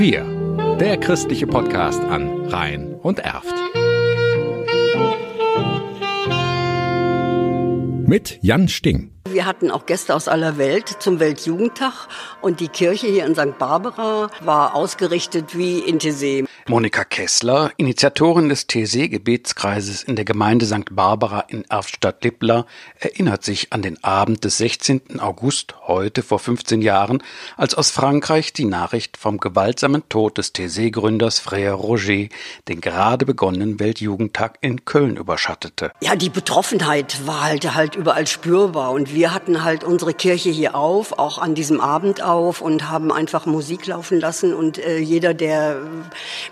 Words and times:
Wir, 0.00 0.24
der 0.80 0.96
christliche 0.96 1.46
Podcast 1.46 2.00
an 2.00 2.46
Rhein 2.46 2.94
und 3.02 3.18
Erft. 3.18 3.52
Mit 8.08 8.38
Jan 8.40 8.68
Sting. 8.68 9.19
Wir 9.28 9.44
hatten 9.44 9.70
auch 9.70 9.86
Gäste 9.86 10.14
aus 10.14 10.28
aller 10.28 10.56
Welt 10.56 10.88
zum 10.88 11.20
Weltjugendtag 11.20 12.08
und 12.40 12.60
die 12.60 12.68
Kirche 12.68 13.06
hier 13.06 13.26
in 13.26 13.34
St. 13.34 13.58
Barbara 13.58 14.30
war 14.40 14.74
ausgerichtet 14.74 15.56
wie 15.56 15.78
in 15.78 15.98
Tessé. 16.00 16.46
Monika 16.68 17.04
Kessler, 17.04 17.70
Initiatorin 17.76 18.48
des 18.48 18.66
TSE-Gebetskreises 18.66 20.04
in 20.04 20.16
der 20.16 20.24
Gemeinde 20.24 20.66
St. 20.66 20.94
Barbara 20.94 21.40
in 21.48 21.64
Erftstadt-Lippler, 21.68 22.64
erinnert 22.98 23.44
sich 23.44 23.72
an 23.72 23.82
den 23.82 24.02
Abend 24.04 24.44
des 24.44 24.58
16. 24.58 25.20
August, 25.20 25.74
heute 25.86 26.22
vor 26.22 26.38
15 26.38 26.80
Jahren, 26.80 27.22
als 27.56 27.74
aus 27.74 27.90
Frankreich 27.90 28.52
die 28.52 28.64
Nachricht 28.64 29.16
vom 29.16 29.38
gewaltsamen 29.38 30.08
Tod 30.08 30.38
des 30.38 30.52
TSE-Gründers 30.52 31.40
Frère 31.40 31.72
Roger 31.72 32.28
den 32.68 32.80
gerade 32.80 33.26
begonnenen 33.26 33.80
Weltjugendtag 33.80 34.58
in 34.60 34.84
Köln 34.84 35.16
überschattete. 35.16 35.92
Ja, 36.00 36.16
die 36.16 36.30
Betroffenheit 36.30 37.26
war 37.26 37.42
halt, 37.42 37.74
halt 37.74 37.96
überall 37.96 38.26
spürbar 38.26 38.92
und 38.92 39.09
wir 39.14 39.34
hatten 39.34 39.64
halt 39.64 39.84
unsere 39.84 40.14
Kirche 40.14 40.50
hier 40.50 40.74
auf, 40.74 41.18
auch 41.18 41.38
an 41.38 41.54
diesem 41.54 41.80
Abend 41.80 42.22
auf 42.22 42.60
und 42.60 42.90
haben 42.90 43.12
einfach 43.12 43.46
Musik 43.46 43.86
laufen 43.86 44.20
lassen 44.20 44.54
und 44.54 44.78
äh, 44.78 44.98
jeder, 44.98 45.34
der 45.34 45.80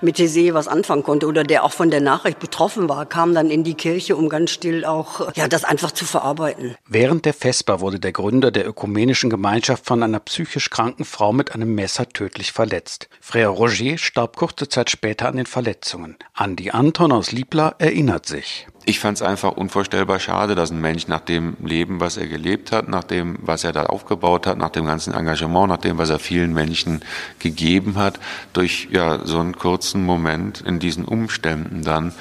mit 0.01 0.17
Tessé 0.17 0.55
was 0.55 0.69
anfangen 0.69 1.03
konnte 1.03 1.27
oder 1.27 1.45
der 1.45 1.65
auch 1.65 1.73
von 1.73 1.91
der 1.91 2.01
Nachricht 2.01 2.39
betroffen 2.39 2.89
war, 2.89 3.07
kam 3.07 3.35
dann 3.35 3.51
in 3.51 3.65
die 3.65 3.75
Kirche, 3.75 4.17
um 4.17 4.29
ganz 4.29 4.51
still 4.51 4.85
auch 4.85 5.35
ja 5.37 5.49
das 5.49 5.65
einfach 5.65 5.93
zu 5.93 6.05
verarbeiten. 6.05 6.77
Während 6.87 7.25
der 7.25 7.35
Vesper 7.35 7.81
wurde 7.81 8.01
der 8.01 8.13
Gründer 8.13 8.51
der 8.51 8.67
ökumenischen 8.67 9.31
Gemeinschaft 9.31 9.87
von 9.87 10.03
einer 10.03 10.21
psychisch 10.21 10.71
kranken 10.71 11.05
Frau 11.05 11.33
mit 11.33 11.55
einem 11.55 11.75
Messer 11.75 12.09
tödlich 12.09 12.53
verletzt. 12.53 13.09
Frère 13.23 13.49
Roger 13.49 13.99
starb 13.99 14.37
kurze 14.37 14.69
Zeit 14.69 14.91
später 14.91 15.29
an 15.29 15.37
den 15.37 15.47
Verletzungen. 15.47 16.17
Andi 16.35 16.71
Anton 16.71 17.13
aus 17.13 17.33
Liebla 17.33 17.75
erinnert 17.79 18.27
sich. 18.27 18.67
Ich 18.89 19.01
fand 19.01 19.19
es 19.19 19.23
einfach 19.23 19.53
unvorstellbar 19.53 20.19
schade, 20.19 20.55
dass 20.55 20.71
ein 20.71 20.81
Mensch 20.81 21.09
nach 21.09 21.21
dem 21.21 21.59
Leben, 21.63 22.01
was 22.01 22.17
er 22.17 22.27
gelebt 22.27 22.73
hat, 22.73 22.89
nach 22.89 23.05
dem, 23.05 23.37
was 23.43 23.63
er 23.63 23.73
da 23.73 23.83
aufgebaut 23.83 24.47
hat, 24.47 24.57
nach 24.57 24.71
dem 24.71 24.87
ganzen 24.87 25.13
Engagement, 25.13 25.69
nach 25.69 25.77
dem, 25.77 25.99
was 25.99 26.09
er 26.09 26.19
vielen 26.19 26.55
Menschen 26.55 27.03
gegeben 27.39 27.97
hat, 27.97 28.19
durch 28.55 28.89
ja 28.91 29.27
so 29.27 29.41
einen 29.41 29.59
kurzen 29.59 30.07
Moment 30.07 30.63
in 30.63 30.79
diesen 30.79 31.05
Umständen 31.05 31.83
dann 31.85 32.15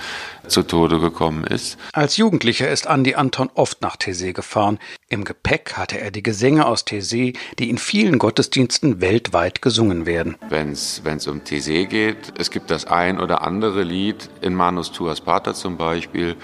zu 0.47 0.63
Tode 0.63 0.99
gekommen 0.99 1.43
ist. 1.43 1.77
Als 1.93 2.17
Jugendlicher 2.17 2.69
ist 2.69 2.85
Andy 2.85 3.15
Anton 3.15 3.49
oft 3.53 3.81
nach 3.81 3.97
Tessé 3.97 4.33
gefahren. 4.33 4.79
Im 5.09 5.23
Gepäck 5.23 5.73
hatte 5.77 5.99
er 5.99 6.11
die 6.11 6.23
Gesänge 6.23 6.65
aus 6.65 6.85
Tessé, 6.85 7.37
die 7.59 7.69
in 7.69 7.77
vielen 7.77 8.19
Gottesdiensten 8.19 9.01
weltweit 9.01 9.61
gesungen 9.61 10.05
werden. 10.05 10.37
Wenn 10.49 10.71
es 10.71 11.01
um 11.27 11.41
Tessé 11.41 11.85
geht, 11.85 12.33
es 12.37 12.51
gibt 12.51 12.71
das 12.71 12.85
ein 12.85 13.19
oder 13.19 13.41
andere 13.41 13.83
Lied, 13.83 14.29
in 14.41 14.53
Manus 14.53 14.91
Tuas 14.91 15.21
Pater 15.21 15.53
zum 15.53 15.77
Beispiel, 15.77 16.35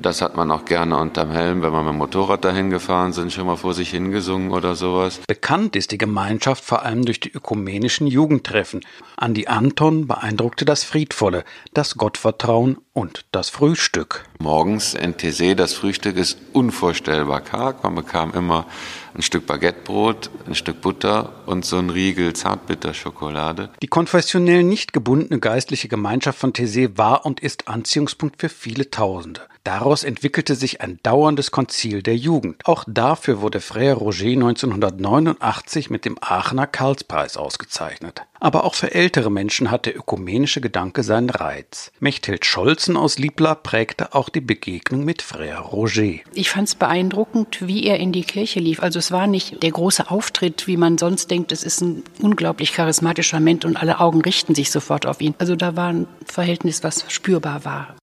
das 0.00 0.22
hat 0.22 0.36
man 0.36 0.50
auch 0.50 0.64
gerne 0.64 0.96
unterm 0.96 1.30
Helm, 1.30 1.62
wenn 1.62 1.72
wir 1.72 1.82
mit 1.82 1.92
dem 1.92 1.98
Motorrad 1.98 2.44
dahin 2.44 2.70
gefahren 2.70 3.12
sind, 3.12 3.32
schon 3.32 3.46
mal 3.46 3.56
vor 3.56 3.74
sich 3.74 3.90
hingesungen 3.90 4.50
oder 4.50 4.74
sowas. 4.74 5.20
Bekannt 5.26 5.76
ist 5.76 5.92
die 5.92 5.98
Gemeinschaft 5.98 6.64
vor 6.64 6.82
allem 6.82 7.04
durch 7.04 7.20
die 7.20 7.32
ökumenischen 7.32 8.06
Jugendtreffen. 8.06 8.80
Andi 9.16 9.46
Anton 9.46 10.06
beeindruckte 10.06 10.64
das 10.64 10.84
Friedvolle, 10.84 11.44
das 11.74 11.96
Gottvertrauen 11.96 12.78
und 12.92 13.24
das 13.32 13.48
Frühstück. 13.48 14.24
Morgens 14.38 14.94
in 14.94 15.14
Tessé, 15.14 15.54
das 15.54 15.72
Frühstück 15.72 16.16
ist 16.16 16.38
unvorstellbar 16.52 17.40
karg. 17.40 17.82
Man 17.82 17.94
bekam 17.94 18.32
immer 18.34 18.66
ein 19.14 19.22
Stück 19.22 19.46
Baguettebrot, 19.46 20.30
ein 20.46 20.54
Stück 20.54 20.80
Butter 20.80 21.32
und 21.46 21.64
so 21.64 21.78
ein 21.78 21.90
Riegel 21.90 22.34
Zartbitterschokolade. 22.34 23.70
Die 23.82 23.88
konfessionell 23.88 24.62
nicht 24.62 24.92
gebundene 24.92 25.40
geistliche 25.40 25.88
Gemeinschaft 25.88 26.38
von 26.38 26.52
Tessé 26.52 26.96
war 26.96 27.24
und 27.24 27.40
ist 27.40 27.68
Anziehungspunkt 27.68 28.40
für 28.40 28.48
viele 28.48 28.90
Tausende. 28.90 29.42
Daraus 29.64 30.02
entwickelte 30.02 30.56
sich 30.56 30.80
ein 30.80 30.98
dauerndes 31.04 31.52
Konzil 31.52 32.02
der 32.02 32.16
Jugend. 32.16 32.66
Auch 32.66 32.82
dafür 32.88 33.40
wurde 33.40 33.60
Frère 33.60 33.92
Roger 33.92 34.26
1989 34.26 35.88
mit 35.88 36.04
dem 36.04 36.16
Aachener 36.20 36.66
Karlspreis 36.66 37.36
ausgezeichnet. 37.36 38.22
Aber 38.40 38.64
auch 38.64 38.74
für 38.74 38.92
ältere 38.92 39.30
Menschen 39.30 39.70
hat 39.70 39.86
der 39.86 39.96
ökumenische 39.96 40.60
Gedanke 40.60 41.04
seinen 41.04 41.30
Reiz. 41.30 41.92
Mechthild 42.00 42.44
Scholzen 42.82 42.96
aus 42.96 43.16
Liebla 43.16 43.54
prägte 43.54 44.12
auch 44.12 44.28
die 44.28 44.40
Begegnung 44.40 45.04
mit 45.04 45.22
Frère 45.22 45.60
Roger. 45.60 46.18
Ich 46.34 46.50
fand 46.50 46.66
es 46.66 46.74
beeindruckend, 46.74 47.58
wie 47.68 47.86
er 47.86 48.00
in 48.00 48.10
die 48.10 48.24
Kirche 48.24 48.58
lief. 48.58 48.82
Also 48.82 48.98
es 48.98 49.12
war 49.12 49.28
nicht 49.28 49.62
der 49.62 49.70
große 49.70 50.10
Auftritt, 50.10 50.66
wie 50.66 50.76
man 50.76 50.98
sonst 50.98 51.30
denkt, 51.30 51.52
es 51.52 51.62
ist 51.62 51.80
ein 51.80 52.02
unglaublich 52.20 52.72
charismatischer 52.72 53.38
Mensch 53.38 53.64
und 53.64 53.76
alle 53.76 54.00
Augen 54.00 54.20
richten 54.20 54.56
sich 54.56 54.72
sofort 54.72 55.06
auf 55.06 55.20
ihn. 55.20 55.36
Also 55.38 55.54
da 55.54 55.76
war 55.76 55.92
ein 55.92 56.08
Verhältnis, 56.26 56.82
was 56.82 57.04
spürbar 57.06 57.64
war. 57.64 57.94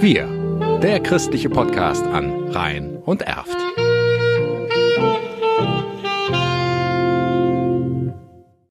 Wir, 0.00 0.28
der 0.80 1.00
christliche 1.00 1.50
Podcast 1.50 2.04
an 2.04 2.50
Rhein 2.50 2.98
und 3.04 3.22
Erft. 3.22 3.65